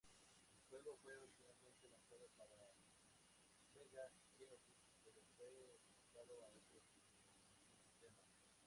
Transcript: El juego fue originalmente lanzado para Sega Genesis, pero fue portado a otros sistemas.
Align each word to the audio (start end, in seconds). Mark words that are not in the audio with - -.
El 0.49 0.63
juego 0.71 0.97
fue 1.03 1.15
originalmente 1.15 1.87
lanzado 1.87 2.27
para 2.35 2.55
Sega 3.71 4.09
Genesis, 4.35 4.89
pero 5.03 5.21
fue 5.37 5.77
portado 6.01 6.43
a 6.43 6.49
otros 6.57 6.83
sistemas. 6.89 8.25